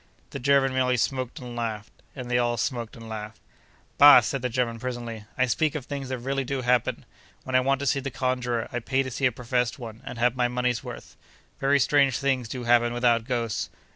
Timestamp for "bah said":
3.99-4.41